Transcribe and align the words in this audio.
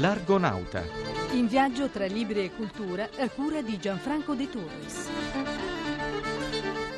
L'Argonauta. 0.00 0.82
In 1.32 1.46
viaggio 1.46 1.90
tra 1.90 2.06
libri 2.06 2.44
e 2.44 2.50
cultura 2.56 3.10
a 3.18 3.28
cura 3.28 3.60
di 3.60 3.78
Gianfranco 3.78 4.32
De 4.32 4.48
Torres. 4.48 5.10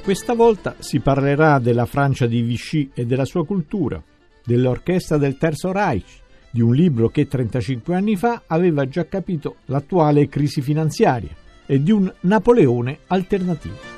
Questa 0.04 0.34
volta 0.34 0.76
si 0.78 1.00
parlerà 1.00 1.58
della 1.58 1.84
Francia 1.84 2.26
di 2.26 2.42
Vichy 2.42 2.92
e 2.94 3.04
della 3.04 3.24
sua 3.24 3.44
cultura, 3.44 4.00
dell'orchestra 4.44 5.18
del 5.18 5.36
Terzo 5.36 5.72
Reich, 5.72 6.20
di 6.48 6.60
un 6.60 6.74
libro 6.74 7.08
che 7.08 7.26
35 7.26 7.92
anni 7.96 8.14
fa 8.14 8.42
aveva 8.46 8.86
già 8.86 9.04
capito 9.06 9.56
l'attuale 9.64 10.28
crisi 10.28 10.60
finanziaria 10.62 11.34
e 11.66 11.82
di 11.82 11.90
un 11.90 12.12
Napoleone 12.20 13.00
alternativo. 13.08 13.91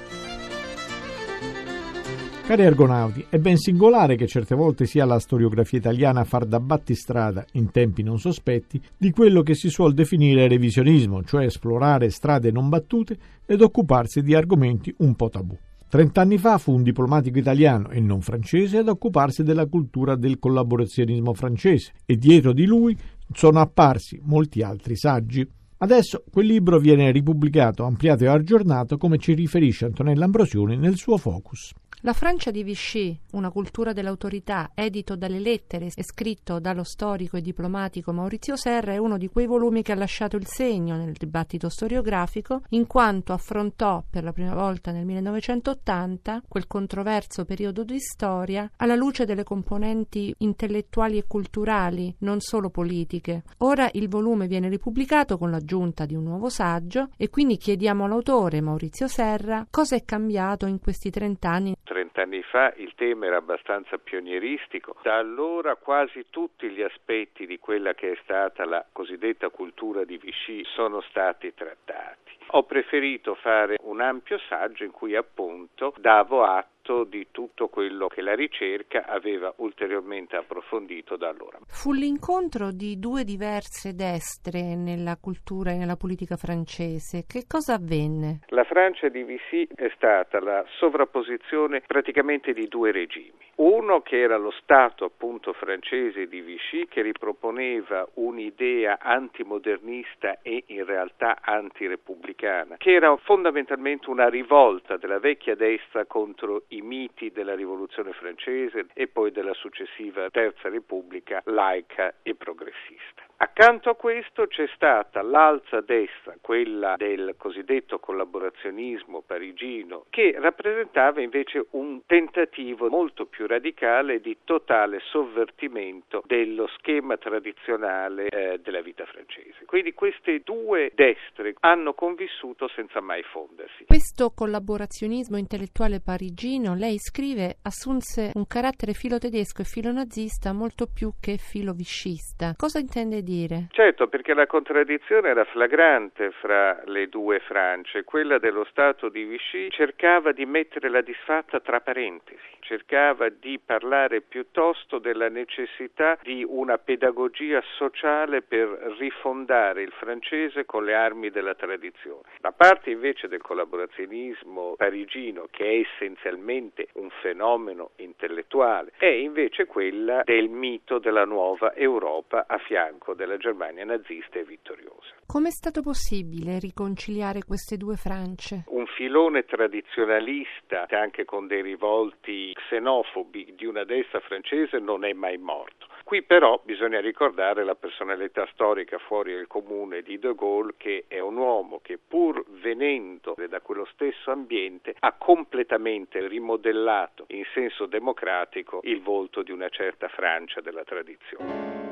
Cari 2.47 2.67
argonauti, 2.67 3.25
è 3.31 3.39
ben 3.39 3.57
singolare 3.57 4.17
che 4.17 4.27
certe 4.27 4.55
volte 4.55 4.85
sia 4.85 5.07
la 5.07 5.19
storiografia 5.19 5.79
italiana 5.79 6.21
a 6.21 6.25
far 6.25 6.45
da 6.45 6.61
battistrada, 6.61 7.43
in 7.53 7.71
tempi 7.71 8.03
non 8.03 8.19
sospetti, 8.19 8.79
di 8.99 9.11
quello 9.13 9.41
che 9.41 9.55
si 9.55 9.71
suol 9.71 9.95
definire 9.95 10.47
revisionismo, 10.47 11.23
cioè 11.23 11.47
esplorare 11.47 12.11
strade 12.11 12.51
non 12.51 12.69
battute 12.69 13.17
ed 13.47 13.63
occuparsi 13.63 14.21
di 14.21 14.35
argomenti 14.35 14.95
un 14.99 15.15
po' 15.15 15.31
tabù. 15.31 15.57
Trent'anni 15.89 16.37
fa 16.37 16.59
fu 16.59 16.73
un 16.73 16.83
diplomatico 16.83 17.39
italiano 17.39 17.89
e 17.89 17.99
non 18.01 18.21
francese 18.21 18.77
ad 18.77 18.89
occuparsi 18.89 19.43
della 19.43 19.65
cultura 19.65 20.15
del 20.15 20.39
collaborazionismo 20.39 21.33
francese 21.33 21.93
e 22.05 22.17
dietro 22.17 22.53
di 22.53 22.67
lui 22.67 22.95
sono 23.33 23.59
apparsi 23.59 24.21
molti 24.23 24.61
altri 24.61 24.97
saggi. 24.97 25.49
Adesso 25.79 26.25
quel 26.31 26.47
libro 26.47 26.79
viene 26.79 27.11
ripubblicato, 27.11 27.85
ampliato 27.85 28.25
e 28.25 28.29
aggiornato 28.29 28.99
come 28.99 29.17
ci 29.17 29.33
riferisce 29.33 29.87
Antonella 29.87 30.27
Ambrosioni 30.27 30.77
nel 30.77 30.97
suo 30.97 31.17
Focus. 31.17 31.73
La 32.05 32.13
Francia 32.13 32.51
di 32.51 32.63
Vichy, 32.63 33.19
una 33.33 33.49
cultura 33.49 33.95
dell'autorità, 33.95 34.73
edito 34.75 35.17
dalle 35.17 35.39
lettere 35.39 35.91
e 35.95 36.05
scritto 36.05 36.59
dallo 36.61 36.85
storico 36.85 37.39
e 37.39 37.41
diplomatico 37.41 38.13
Maurizio 38.13 38.57
Serra, 38.57 38.93
è 38.93 38.99
uno 38.99 39.17
di 39.17 39.29
quei 39.29 39.47
volumi 39.47 39.81
che 39.81 39.93
ha 39.93 39.95
lasciato 39.95 40.37
il 40.37 40.47
segno 40.47 40.97
nel 40.97 41.13
dibattito 41.13 41.71
storiografico, 41.71 42.61
in 42.71 42.87
quanto 42.87 43.33
affrontò 43.33 44.05
per 44.11 44.23
la 44.23 44.35
prima 44.35 44.53
volta 44.53 44.91
nel 44.91 45.07
1980 45.07 46.43
quel 46.47 46.67
controverso 46.67 47.47
periodo 47.47 47.85
di 47.85 47.99
storia 47.99 48.71
alla 48.77 48.97
luce 48.97 49.25
delle 49.25 49.43
componenti 49.43 50.35
intellettuali 50.41 51.17
e 51.17 51.25
culturali, 51.27 52.15
non 52.19 52.41
solo 52.41 52.69
politiche. 52.69 53.45
Ora 53.61 53.89
il 53.95 54.11
volume 54.11 54.47
viene 54.47 54.69
ripubblicato 54.69 55.39
con 55.39 55.51
l'aggiunta 55.51 56.05
di 56.05 56.15
un 56.15 56.25
nuovo 56.25 56.51
saggio 56.51 57.09
e 57.17 57.31
quindi 57.31 57.57
chiediamo 57.57 58.05
all'autore 58.05 58.61
Maurizio 58.61 59.09
Serra 59.09 59.67
cosa 59.71 59.97
è 59.97 60.05
cambiato 60.05 60.67
in 60.67 60.79
questi 60.79 61.09
trent'anni 61.09 61.75
trent'anni 61.95 62.43
fa 62.43 62.73
il 62.79 62.93
tema 62.97 63.27
era 63.27 63.37
abbastanza 63.37 63.99
pionieristico, 63.99 64.97
da 65.03 65.17
allora 65.17 65.77
quasi 65.77 66.27
tutti 66.29 66.69
gli 66.69 66.83
aspetti 66.83 67.47
di 67.47 67.61
quella 67.61 67.95
che 67.95 68.11
è 68.11 68.19
stata 68.25 68.65
la 68.65 68.85
cosiddetta 68.91 69.49
cultura 69.49 70.05
di 70.05 70.19
Vichy 70.19 70.65
sono 70.65 71.01
stati 71.03 71.55
trattati. 71.55 72.33
Ho 72.49 72.65
preferito 72.65 73.37
fare 73.37 73.77
un 73.83 74.01
ampio 74.01 74.39
saggio 74.49 74.83
in 74.83 74.91
cui 74.91 75.15
appunto 75.15 75.95
davo 75.99 76.43
atto 76.43 76.74
frutto 76.85 77.05
di 77.05 77.29
tutto 77.31 77.69
quello 77.69 78.09
che 78.09 78.21
la 78.21 78.35
ricerca 78.35 79.07
aveva 79.07 79.53
ulteriormente 79.57 80.37
approfondito 80.37 81.17
da 81.17 81.29
allora. 81.29 81.59
Fu 81.67 81.93
l'incontro 81.93 82.71
di 82.71 82.99
due 82.99 83.25
diverse 83.25 83.95
destre 83.95 84.77
nella 84.77 85.17
cultura 85.17 85.73
e 85.73 85.79
nella 85.79 85.97
politica 85.97 86.37
francese. 86.37 87.25
Che 87.27 87.45
cosa 87.49 87.75
avvenne? 87.75 88.41
La 88.49 88.65
Francia 88.65 89.09
di 89.09 89.23
Vichy 89.23 89.67
è 89.75 89.91
stata 89.95 90.41
la 90.41 90.63
sovrapposizione 90.79 91.81
praticamente 91.87 92.53
di 92.53 92.69
due 92.69 92.93
regimi. 92.93 93.33
Uno 93.57 94.01
che 94.01 94.21
era 94.21 94.37
lo 94.37 94.51
Stato 94.51 95.05
appunto 95.05 95.53
francese 95.53 96.27
di 96.27 96.41
Vichy 96.41 96.87
che 96.87 97.03
riproponeva 97.03 98.09
un'idea 98.15 98.99
antimodernista 99.01 100.41
e 100.43 100.65
in 100.67 100.85
realtà 100.85 101.39
antirepubblicana, 101.41 102.77
che 102.79 102.93
era 102.93 103.17
fondamentalmente 103.19 104.11
una 104.11 104.29
rivolta 104.29 104.97
della 104.97 105.21
vecchia 105.21 105.55
destra 105.55 106.05
contro 106.05 106.65
i 106.77 106.83
miti 106.83 107.31
della 107.31 107.55
rivoluzione 107.55 108.13
francese 108.13 108.87
e 108.95 109.07
poi 109.09 109.31
della 109.31 109.55
successiva 109.55 110.31
Terza 110.31 110.69
Repubblica 110.69 111.43
laica 111.47 112.15
e 112.23 112.35
progressista. 112.35 113.24
Accanto 113.45 113.91
a 113.91 113.95
questo 113.95 114.47
c'è 114.47 114.67
stata 114.75 115.21
l'alza 115.21 115.83
destra, 115.83 116.35
quella 116.41 116.95
del 116.97 117.35
cosiddetto 117.37 117.99
collaborazionismo 117.99 119.21
parigino, 119.21 120.07
che 120.09 120.35
rappresentava 120.41 121.21
invece 121.21 121.67
un 121.73 122.07
tentativo 122.07 122.89
molto 122.89 123.27
più 123.27 123.47
radicale 123.47 124.23
di 124.23 124.39
totale 124.45 124.99
sovvertimento 125.11 126.23
dello 126.25 126.67
schema 126.79 127.19
tradizionale 127.19 128.29
eh, 128.29 128.61
della 128.63 128.81
vita 128.81 129.05
francese. 129.05 129.67
Quindi 129.67 129.93
queste 129.93 130.41
due 130.43 130.91
destre 130.95 131.55
hanno 131.61 131.93
convissuto 131.93 132.67
senza 132.69 133.03
mai 133.03 133.23
fondersi. 133.25 133.85
Questo 133.85 134.33
collaborazionismo 134.35 135.37
intellettuale 135.37 136.01
parigino, 136.01 136.75
lei 136.75 136.97
scrive, 136.99 137.59
assunse 137.61 138.31
un 138.37 138.47
carattere 138.47 138.95
filo 138.95 139.19
tedesco 139.19 139.61
e 139.61 139.67
filo 139.67 139.93
nazista 139.93 140.55
molto 140.55 140.87
più 140.87 141.13
che 141.21 141.37
filo 141.37 141.75
viscista. 141.75 142.55
Cosa 142.57 142.79
intende 142.79 143.23
dire? 143.23 143.33
Dire. 143.35 143.67
Certo, 143.71 144.07
perché 144.09 144.35
la 144.35 144.47
contraddizione 144.47 145.29
era 145.29 145.45
flagrante 145.45 146.31
fra 146.41 146.81
le 146.87 147.09
due 147.09 147.41
Francie. 147.41 148.05
Quella 148.05 148.39
dello 148.39 148.65
Stato 148.65 149.09
di 149.09 149.25
Vichy 149.25 149.71
cercava 149.71 150.33
di 150.33 150.47
mettere 150.47 150.89
la 150.89 151.01
disfatta 151.01 151.61
tra 151.61 151.81
parentesi, 151.81 152.39
cercava 152.61 153.29
di 153.29 153.59
parlare 153.65 154.21
piuttosto 154.21 154.99
della 154.99 155.29
necessità 155.29 156.19
di 156.23 156.45
una 156.47 156.79
pedagogia 156.79 157.63
sociale 157.77 158.43
per 158.43 158.69
rifondare 158.99 159.83
il 159.83 159.93
francese 159.93 160.65
con 160.65 160.85
le 160.85 160.95
armi 160.95 161.31
della 161.31 161.55
tradizione. 161.55 162.23
La 162.39 162.53
parte 162.53 162.91
invece 162.91 163.29
del 163.29 163.43
collaborazionismo 163.43 164.75
parigino, 164.77 165.49
che 165.51 165.65
è 165.65 165.85
essenzialmente 165.87 166.89
un 166.95 167.11
fenomeno 167.21 167.91
intellettuale, 167.97 168.93
è 168.99 169.07
invece 169.07 169.67
quella 169.67 170.23
del 170.25 170.49
mito 170.49 170.99
della 170.99 171.25
nuova 171.25 171.75
Europa 171.75 172.45
a 172.47 172.59
fianco 172.59 173.14
della 173.15 173.37
Germania 173.37 173.85
nazista 173.85 174.39
e 174.39 174.45
vittoriosa. 174.45 175.15
Come 175.27 175.49
è 175.49 175.53
stato 175.53 175.83
possibile 175.83 176.59
riconciliare 176.59 177.43
queste 177.45 177.77
due 177.77 177.97
Francie? 177.97 178.65
Un 178.69 178.87
filone 178.87 179.45
tradizionalista, 179.45 180.87
anche 180.91 181.25
con 181.25 181.47
dei 181.47 181.63
rivolti 181.63 182.53
xenofobi 182.55 183.55
di 183.57 183.67
una 183.67 183.85
destra 183.85 184.21
francese, 184.21 184.79
non 184.79 185.05
è 185.05 185.13
mai 185.13 185.39
morto. 185.39 185.87
Qui 186.05 186.23
però 186.23 186.61
bisogna 186.63 187.01
ricordare 187.01 187.65
la 187.65 187.75
personalità 187.75 188.47
storica 188.53 188.99
fuori 188.99 189.33
del 189.33 189.47
comune 189.47 190.03
di 190.03 190.19
De 190.19 190.35
Gaulle, 190.35 190.75
che 190.77 191.07
è 191.09 191.19
un 191.19 191.37
uomo 191.37 191.81
che 191.83 191.99
pur 191.99 192.45
venendo 192.61 193.35
da 193.49 193.61
quello 193.61 193.87
stesso 193.87 194.31
ambiente 194.31 194.95
ha 194.99 195.13
completamente 195.13 196.27
rimodellato 196.29 197.25
in 197.29 197.45
senso 197.55 197.87
democratico 197.87 198.81
il 198.83 199.01
volto 199.01 199.43
di 199.43 199.51
una 199.51 199.71
certa 199.71 200.09
Francia 200.09 200.61
della 200.61 200.85
tradizione. 200.85 201.84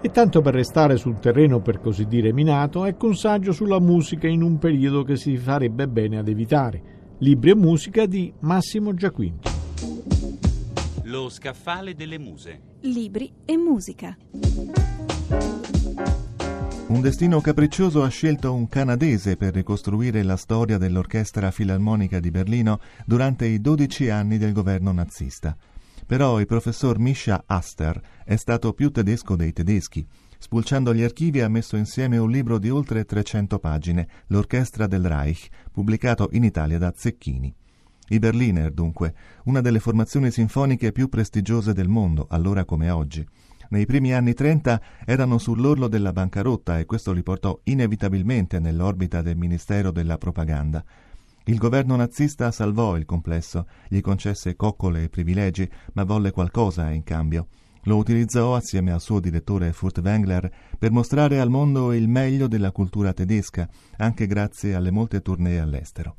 E 0.00 0.10
tanto 0.12 0.40
per 0.42 0.54
restare 0.54 0.96
sul 0.96 1.18
terreno 1.18 1.60
per 1.60 1.80
così 1.80 2.06
dire 2.06 2.32
minato, 2.32 2.84
ecco 2.84 3.06
un 3.06 3.16
saggio 3.16 3.50
sulla 3.50 3.80
musica 3.80 4.28
in 4.28 4.42
un 4.42 4.56
periodo 4.58 5.02
che 5.02 5.16
si 5.16 5.36
farebbe 5.36 5.88
bene 5.88 6.18
ad 6.18 6.28
evitare. 6.28 6.96
Libri 7.18 7.50
e 7.50 7.56
musica 7.56 8.06
di 8.06 8.32
Massimo 8.40 8.94
Giaquinti. 8.94 9.48
Lo 11.02 11.28
scaffale 11.28 11.94
delle 11.96 12.16
muse. 12.16 12.60
Libri 12.82 13.32
e 13.44 13.56
musica. 13.56 14.16
Un 16.86 17.00
destino 17.00 17.40
capriccioso 17.40 18.04
ha 18.04 18.08
scelto 18.08 18.54
un 18.54 18.68
canadese 18.68 19.36
per 19.36 19.52
ricostruire 19.52 20.22
la 20.22 20.36
storia 20.36 20.78
dell'Orchestra 20.78 21.50
Filarmonica 21.50 22.20
di 22.20 22.30
Berlino 22.30 22.78
durante 23.04 23.46
i 23.46 23.60
12 23.60 24.10
anni 24.10 24.38
del 24.38 24.52
governo 24.52 24.92
nazista. 24.92 25.56
Però 26.08 26.40
il 26.40 26.46
professor 26.46 26.98
Misha 26.98 27.44
Aster 27.44 28.00
è 28.24 28.34
stato 28.36 28.72
più 28.72 28.90
tedesco 28.90 29.36
dei 29.36 29.52
tedeschi. 29.52 30.06
Spulciando 30.38 30.94
gli 30.94 31.02
archivi 31.02 31.42
ha 31.42 31.50
messo 31.50 31.76
insieme 31.76 32.16
un 32.16 32.30
libro 32.30 32.58
di 32.58 32.70
oltre 32.70 33.04
300 33.04 33.58
pagine, 33.58 34.08
L'Orchestra 34.28 34.86
del 34.86 35.06
Reich, 35.06 35.48
pubblicato 35.70 36.30
in 36.32 36.44
Italia 36.44 36.78
da 36.78 36.94
Zecchini. 36.96 37.54
I 38.08 38.18
Berliner, 38.18 38.70
dunque, 38.72 39.14
una 39.44 39.60
delle 39.60 39.80
formazioni 39.80 40.30
sinfoniche 40.30 40.92
più 40.92 41.10
prestigiose 41.10 41.74
del 41.74 41.88
mondo, 41.88 42.26
allora 42.30 42.64
come 42.64 42.88
oggi. 42.88 43.28
Nei 43.68 43.84
primi 43.84 44.14
anni 44.14 44.32
30 44.32 44.80
erano 45.04 45.36
sull'orlo 45.36 45.88
della 45.88 46.14
bancarotta 46.14 46.78
e 46.78 46.86
questo 46.86 47.12
li 47.12 47.22
portò 47.22 47.60
inevitabilmente 47.64 48.60
nell'orbita 48.60 49.20
del 49.20 49.36
Ministero 49.36 49.90
della 49.90 50.16
Propaganda. 50.16 50.82
Il 51.48 51.56
governo 51.56 51.96
nazista 51.96 52.50
salvò 52.50 52.98
il 52.98 53.06
complesso, 53.06 53.66
gli 53.88 54.02
concesse 54.02 54.54
coccole 54.54 55.04
e 55.04 55.08
privilegi, 55.08 55.66
ma 55.94 56.04
volle 56.04 56.30
qualcosa 56.30 56.90
in 56.90 57.02
cambio. 57.04 57.46
Lo 57.84 57.96
utilizzò 57.96 58.54
assieme 58.54 58.92
al 58.92 59.00
suo 59.00 59.18
direttore 59.18 59.72
Furtwängler 59.72 60.52
per 60.78 60.90
mostrare 60.90 61.40
al 61.40 61.48
mondo 61.48 61.94
il 61.94 62.06
meglio 62.06 62.48
della 62.48 62.70
cultura 62.70 63.14
tedesca, 63.14 63.66
anche 63.96 64.26
grazie 64.26 64.74
alle 64.74 64.90
molte 64.90 65.22
tournée 65.22 65.58
all'estero. 65.58 66.16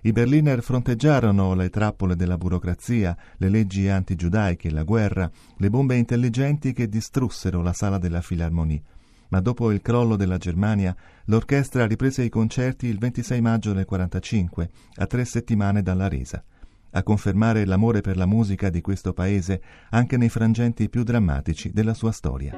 I 0.00 0.10
Berliner 0.10 0.60
fronteggiarono 0.60 1.54
le 1.54 1.70
trappole 1.70 2.16
della 2.16 2.36
burocrazia, 2.36 3.16
le 3.36 3.48
leggi 3.48 3.88
antigiudaiche, 3.88 4.72
la 4.72 4.82
guerra, 4.82 5.30
le 5.56 5.70
bombe 5.70 5.94
intelligenti 5.94 6.72
che 6.72 6.88
distrussero 6.88 7.62
la 7.62 7.72
sala 7.72 7.98
della 7.98 8.20
Philharmonie. 8.20 8.82
Ma 9.34 9.40
dopo 9.40 9.72
il 9.72 9.82
crollo 9.82 10.14
della 10.14 10.36
Germania, 10.36 10.94
l'orchestra 11.24 11.88
riprese 11.88 12.22
i 12.22 12.28
concerti 12.28 12.86
il 12.86 13.00
26 13.00 13.40
maggio 13.40 13.72
del 13.72 13.84
1945, 13.84 14.70
a 14.94 15.06
tre 15.06 15.24
settimane 15.24 15.82
dalla 15.82 16.08
resa 16.08 16.40
a 16.96 17.02
confermare 17.02 17.66
l'amore 17.66 18.00
per 18.00 18.16
la 18.16 18.24
musica 18.24 18.70
di 18.70 18.80
questo 18.80 19.12
paese 19.12 19.60
anche 19.90 20.16
nei 20.16 20.28
frangenti 20.28 20.88
più 20.88 21.02
drammatici 21.02 21.72
della 21.72 21.92
sua 21.92 22.12
storia. 22.12 22.56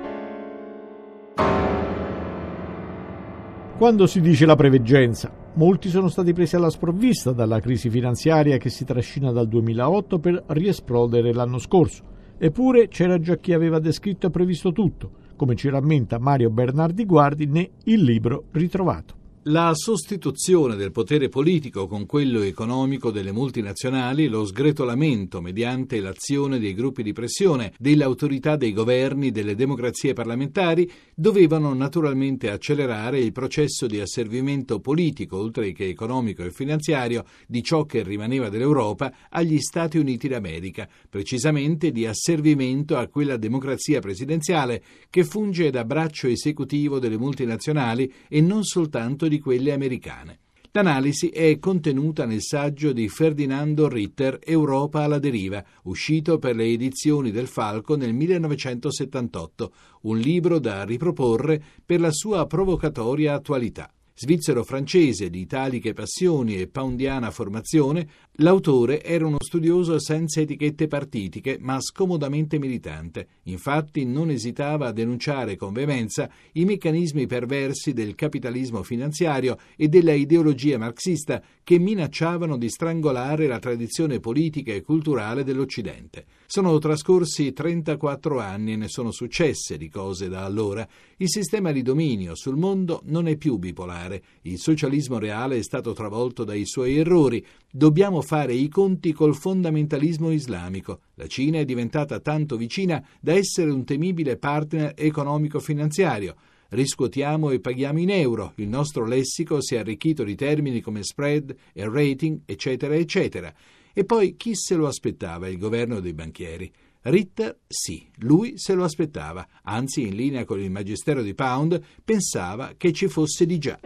Quando 3.79 4.07
si 4.07 4.21
dice 4.21 4.45
la 4.45 4.57
preveggenza, 4.57 5.33
molti 5.55 5.89
sono 5.89 6.09
stati 6.09 6.35
presi 6.35 6.57
alla 6.57 6.69
sprovvista 6.69 7.33
dalla 7.33 7.61
crisi 7.61 7.89
finanziaria 7.89 8.59
che 8.59 8.69
si 8.69 8.85
trascina 8.85 9.33
dal 9.33 9.49
2008 9.49 10.19
per 10.19 10.45
riesplodere 10.49 11.33
l'anno 11.33 11.57
scorso. 11.57 12.05
Eppure 12.37 12.89
c'era 12.89 13.19
già 13.19 13.37
chi 13.37 13.55
aveva 13.55 13.79
descritto 13.79 14.27
e 14.27 14.31
previsto 14.31 14.73
tutto, 14.73 15.25
come 15.37 15.55
ci 15.55 15.69
rammenta 15.69 16.19
Mario 16.19 16.51
Bernardi 16.51 17.05
Guardi 17.05 17.47
ne 17.47 17.71
Il 17.85 18.03
libro 18.03 18.45
ritrovato. 18.53 19.16
La 19.49 19.75
sostituzione 19.77 20.75
del 20.75 20.91
potere 20.91 21.29
politico 21.29 21.87
con 21.87 22.05
quello 22.05 22.43
economico 22.43 23.13
delle 23.13 23.31
multinazionali, 23.31 24.27
lo 24.27 24.45
sgretolamento 24.45 25.41
mediante 25.41 26.01
l'azione 26.01 26.59
dei 26.59 26.75
gruppi 26.75 27.05
di 27.05 27.13
pressione, 27.13 27.73
delle 27.79 28.03
autorità 28.03 28.57
dei 28.57 28.73
governi, 28.73 29.31
delle 29.31 29.55
democrazie 29.55 30.15
parlamentari, 30.15 30.91
dovevano 31.15 31.73
naturalmente 31.75 32.51
accelerare 32.51 33.21
il 33.21 33.31
processo 33.31 33.87
di 33.87 34.01
asservimento 34.01 34.81
politico, 34.81 35.37
oltre 35.37 35.71
che 35.71 35.87
economico 35.87 36.43
e 36.43 36.51
finanziario, 36.51 37.25
di 37.47 37.63
ciò 37.63 37.85
che 37.85 38.03
rimaneva 38.03 38.49
dell'Europa 38.49 39.13
agli 39.31 39.61
Stati 39.61 39.97
Uniti 39.97 40.27
d'America, 40.27 40.89
precisamente 41.09 41.93
di 41.93 42.05
asservimento 42.05 42.97
a 42.97 43.07
quella 43.07 43.37
democrazia 43.37 44.01
presidenziale 44.01 44.83
che 45.09 45.23
funge 45.23 45.71
da 45.71 45.85
braccio 45.85 46.27
esecutivo 46.27 46.99
delle 46.99 47.17
multinazionali 47.17 48.13
e 48.29 48.41
non 48.41 48.65
soltanto 48.65 49.29
di 49.29 49.35
di 49.37 49.39
quelle 49.41 49.73
americane. 49.73 50.39
L'analisi 50.73 51.29
è 51.29 51.59
contenuta 51.59 52.27
nel 52.27 52.43
saggio 52.43 52.93
di 52.93 53.09
Ferdinando 53.09 53.89
Ritter 53.89 54.39
Europa 54.43 55.03
alla 55.03 55.19
deriva, 55.19 55.65
uscito 55.85 56.39
per 56.39 56.55
le 56.55 56.67
edizioni 56.67 57.31
del 57.31 57.47
Falco 57.47 57.97
nel 57.97 58.13
1978, 58.13 59.73
un 60.03 60.19
libro 60.19 60.59
da 60.59 60.85
riproporre 60.85 61.63
per 61.85 62.01
la 62.01 62.11
sua 62.11 62.47
provocatoria 62.47 63.35
attualità. 63.35 63.91
Svizzero-francese 64.19 65.29
di 65.29 65.41
italiche 65.41 65.93
passioni 65.93 66.59
e 66.59 66.69
poundiana 66.69 67.31
formazione, 67.31 68.09
l'autore 68.37 69.05
era 69.05 69.27
uno 69.27 69.37
studioso 69.39 69.99
senza 69.99 70.41
etichette 70.41 70.87
partitiche, 70.87 71.59
ma 71.61 71.79
scomodamente 71.83 72.59
militante. 72.59 73.27
Infatti 73.43 74.07
non 74.07 74.31
esitava 74.31 74.87
a 74.87 74.93
denunciare 74.93 75.57
con 75.57 75.75
veemenza 75.75 76.31
i 76.53 76.65
meccanismi 76.65 77.27
perversi 77.27 77.93
del 77.93 78.15
capitalismo 78.15 78.83
finanziario 78.83 79.59
e 79.77 79.89
della 79.89 80.15
ideologia 80.15 80.79
marxista 80.79 81.43
che 81.63 81.79
minacciavano 81.79 82.57
di 82.57 82.71
strangolare 82.71 83.47
la 83.47 83.59
tradizione 83.59 84.19
politica 84.19 84.73
e 84.73 84.81
culturale 84.81 85.45
dell'Occidente. 85.45 86.25
Sono 86.49 86.79
trascorsi 86.79 87.53
34 87.53 88.39
anni 88.39 88.75
e 88.75 88.77
ne 88.77 88.89
sono 88.89 89.11
successe 89.11 89.77
di 89.77 89.89
cose 89.89 90.29
da 90.29 90.45
allora. 90.45 90.87
Il 91.17 91.29
sistema 91.29 91.73
di 91.73 91.83
dominio 91.83 92.37
sul 92.37 92.57
mondo 92.57 93.01
non 93.07 93.27
è 93.27 93.37
più 93.37 93.57
bipolare. 93.57 94.23
Il 94.43 94.59
socialismo 94.59 95.19
reale 95.19 95.59
è 95.59 95.63
stato 95.63 95.93
travolto 95.93 96.45
dai 96.45 96.65
suoi 96.65 96.99
errori. 96.99 97.45
Dobbiamo 97.69 98.23
fare 98.23 98.55
i 98.55 98.69
conti 98.69 99.13
col 99.13 99.35
fondamentalismo 99.35 100.31
islamico. 100.31 101.01
La 101.15 101.27
Cina 101.27 101.59
è 101.59 101.65
diventata 101.65 102.21
tanto 102.21 102.57
vicina 102.57 103.05
da 103.21 103.33
essere 103.33 103.71
un 103.71 103.85
temibile 103.85 104.37
partner 104.37 104.93
economico-finanziario. 104.97 106.37
Riscuotiamo 106.69 107.51
e 107.51 107.61
paghiamo 107.61 108.01
in 108.01 108.11
euro, 108.11 108.53
il 108.57 108.69
nostro 108.69 109.07
lessico 109.07 109.63
si 109.63 109.77
è 109.77 109.79
arricchito 109.79 110.25
di 110.25 110.35
termini 110.35 110.81
come 110.81 111.05
spread 111.05 111.55
e 111.73 111.89
rating, 111.89 112.41
eccetera, 112.45 112.95
eccetera. 112.97 113.55
E 113.99 114.05
poi 114.05 114.37
chi 114.37 114.55
se 114.55 114.75
lo 114.75 114.89
aspettava 114.89 115.49
il 115.49 115.57
governo 115.57 116.01
dei 116.01 116.13
banchieri? 116.13 116.71
Ritter 117.01 117.61
sì, 117.67 118.07
lui 118.17 118.59
se 118.59 118.75
lo 118.75 118.85
aspettava, 118.85 119.49
anzi 119.63 120.03
in 120.03 120.15
linea 120.15 120.45
con 120.45 120.61
il 120.61 120.71
magistero 120.71 121.23
di 121.23 121.33
Pound 121.33 121.81
pensava 122.05 122.75
che 122.77 122.93
ci 122.93 123.09
fosse 123.09 123.47
di 123.47 123.57
già. 123.57 123.81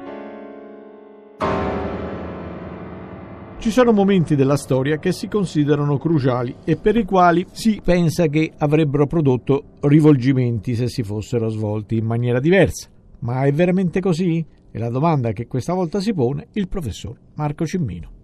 Ci 3.58 3.70
sono 3.70 3.92
momenti 3.92 4.34
della 4.34 4.56
storia 4.56 4.98
che 4.98 5.12
si 5.12 5.28
considerano 5.28 5.96
cruciali 5.96 6.56
e 6.64 6.76
per 6.76 6.96
i 6.96 7.04
quali 7.04 7.46
si 7.52 7.80
pensa 7.80 8.26
che 8.26 8.50
avrebbero 8.58 9.06
prodotto 9.06 9.76
rivolgimenti 9.82 10.74
se 10.74 10.88
si 10.88 11.04
fossero 11.04 11.50
svolti 11.50 11.96
in 11.96 12.04
maniera 12.04 12.40
diversa. 12.40 12.88
Ma 13.20 13.44
è 13.44 13.52
veramente 13.52 14.00
così? 14.00 14.44
È 14.72 14.76
la 14.76 14.90
domanda 14.90 15.30
che 15.30 15.46
questa 15.46 15.72
volta 15.72 16.00
si 16.00 16.12
pone 16.12 16.48
il 16.54 16.66
professor 16.66 17.16
Marco 17.34 17.64
Cimmino. 17.64 18.18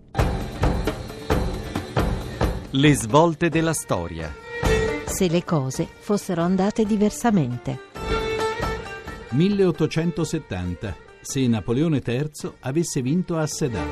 Le 2.78 2.94
svolte 2.94 3.48
della 3.48 3.72
storia. 3.72 4.30
Se 5.06 5.30
le 5.30 5.44
cose 5.44 5.88
fossero 5.98 6.42
andate 6.42 6.84
diversamente. 6.84 7.80
1870. 9.30 10.94
Se 11.22 11.46
Napoleone 11.46 12.02
III 12.04 12.52
avesse 12.60 13.00
vinto 13.00 13.38
a 13.38 13.46
Sedan. 13.46 13.90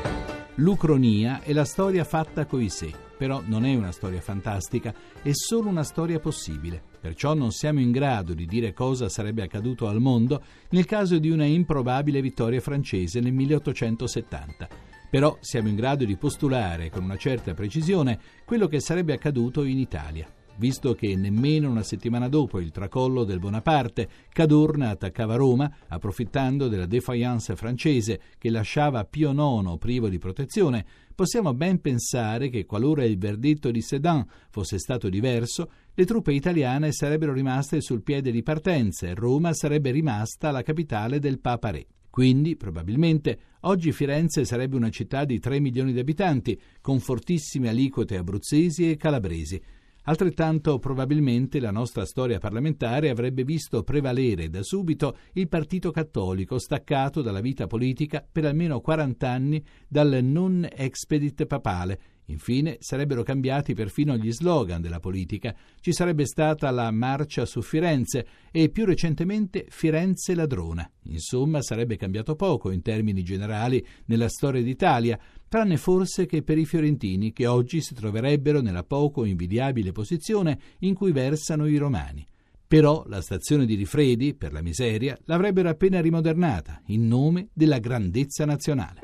L'Ucronia 0.57 1.41
è 1.41 1.51
la 1.51 1.65
storia 1.65 2.03
fatta 2.03 2.45
coi 2.45 2.69
sé, 2.69 2.93
però 3.17 3.41
non 3.43 3.65
è 3.65 3.73
una 3.73 3.91
storia 3.91 4.21
fantastica, 4.21 4.93
è 5.23 5.31
solo 5.33 5.67
una 5.67 5.83
storia 5.83 6.19
possibile. 6.19 6.79
Perciò 7.01 7.33
non 7.33 7.51
siamo 7.51 7.79
in 7.79 7.89
grado 7.89 8.35
di 8.35 8.45
dire 8.45 8.71
cosa 8.71 9.09
sarebbe 9.09 9.41
accaduto 9.41 9.87
al 9.87 9.99
mondo 9.99 10.43
nel 10.69 10.85
caso 10.85 11.17
di 11.17 11.31
una 11.31 11.45
improbabile 11.45 12.21
vittoria 12.21 12.61
francese 12.61 13.19
nel 13.19 13.33
1870 13.33 14.84
però 15.15 15.37
siamo 15.39 15.69
in 15.69 15.75
grado 15.75 16.03
di 16.03 16.17
postulare 16.17 16.89
con 16.89 17.01
una 17.01 17.15
certa 17.15 17.53
precisione 17.53 18.19
quello 18.43 18.67
che 18.67 18.81
sarebbe 18.81 19.13
accaduto 19.13 19.63
in 19.63 19.79
Italia. 19.79 20.27
Visto 20.57 20.93
che 20.93 21.15
nemmeno 21.15 21.69
una 21.69 21.83
settimana 21.83 22.27
dopo 22.27 22.59
il 22.59 22.71
tracollo 22.71 23.23
del 23.23 23.39
Bonaparte, 23.39 24.09
Cadorna 24.27 24.89
attaccava 24.89 25.37
Roma, 25.37 25.73
approfittando 25.87 26.67
della 26.67 26.85
defiance 26.85 27.55
francese 27.55 28.19
che 28.37 28.49
lasciava 28.49 29.05
Pio 29.05 29.31
IX 29.31 29.77
privo 29.77 30.09
di 30.09 30.17
protezione, 30.17 30.85
possiamo 31.15 31.53
ben 31.53 31.79
pensare 31.79 32.49
che 32.49 32.65
qualora 32.65 33.05
il 33.05 33.17
verdetto 33.17 33.71
di 33.71 33.81
Sedan 33.81 34.27
fosse 34.49 34.79
stato 34.79 35.07
diverso, 35.07 35.71
le 35.93 36.03
truppe 36.03 36.33
italiane 36.33 36.91
sarebbero 36.91 37.31
rimaste 37.31 37.79
sul 37.79 38.03
piede 38.03 38.31
di 38.31 38.43
partenza 38.43 39.07
e 39.07 39.13
Roma 39.13 39.53
sarebbe 39.53 39.91
rimasta 39.91 40.51
la 40.51 40.61
capitale 40.61 41.19
del 41.19 41.39
Papa 41.39 41.69
Re. 41.69 41.85
Quindi, 42.15 42.55
probabilmente, 42.55 43.37
oggi 43.63 43.91
Firenze 43.91 44.45
sarebbe 44.45 44.77
una 44.77 44.89
città 44.89 45.25
di 45.25 45.37
3 45.37 45.59
milioni 45.59 45.91
di 45.91 45.99
abitanti, 45.99 46.57
con 46.79 47.01
fortissime 47.01 47.67
aliquote 47.67 48.15
abruzzesi 48.15 48.89
e 48.89 48.95
calabresi. 48.95 49.61
Altrettanto 50.03 50.79
probabilmente 50.79 51.59
la 51.59 51.71
nostra 51.71 52.05
storia 52.05 52.39
parlamentare 52.39 53.09
avrebbe 53.09 53.43
visto 53.43 53.83
prevalere 53.83 54.49
da 54.49 54.63
subito 54.63 55.17
il 55.33 55.49
partito 55.49 55.91
cattolico 55.91 56.57
staccato 56.57 57.21
dalla 57.21 57.41
vita 57.41 57.67
politica 57.67 58.25
per 58.31 58.45
almeno 58.45 58.79
40 58.79 59.29
anni 59.29 59.61
dal 59.85 60.19
non 60.23 60.65
expedit 60.71 61.45
papale 61.45 61.99
Infine 62.27 62.77
sarebbero 62.79 63.23
cambiati 63.23 63.73
perfino 63.73 64.17
gli 64.17 64.31
slogan 64.31 64.81
della 64.81 64.99
politica. 64.99 65.55
Ci 65.79 65.93
sarebbe 65.93 66.25
stata 66.25 66.71
la 66.71 66.89
marcia 66.91 67.45
su 67.45 67.61
Firenze 67.61 68.25
e 68.51 68.69
più 68.69 68.85
recentemente 68.85 69.65
Firenze 69.69 70.33
ladrona. 70.33 70.89
Insomma, 71.03 71.61
sarebbe 71.61 71.97
cambiato 71.97 72.35
poco 72.35 72.71
in 72.71 72.81
termini 72.81 73.23
generali 73.23 73.85
nella 74.05 74.29
storia 74.29 74.63
d'Italia, 74.63 75.19
tranne 75.47 75.77
forse 75.77 76.25
che 76.25 76.41
per 76.41 76.57
i 76.57 76.65
fiorentini 76.65 77.31
che 77.31 77.45
oggi 77.45 77.81
si 77.81 77.93
troverebbero 77.93 78.61
nella 78.61 78.83
poco 78.83 79.25
invidiabile 79.25 79.91
posizione 79.91 80.59
in 80.79 80.95
cui 80.95 81.11
versano 81.11 81.67
i 81.67 81.77
romani. 81.77 82.25
Però 82.67 83.03
la 83.07 83.21
stazione 83.21 83.67
di 83.67 83.75
Rifredi, 83.75 84.33
per 84.33 84.51
la 84.51 84.63
miseria, 84.63 85.15
l'avrebbero 85.25 85.69
appena 85.69 86.01
rimodernata 86.01 86.81
in 86.87 87.07
nome 87.07 87.49
della 87.53 87.77
grandezza 87.77 88.45
nazionale. 88.45 89.01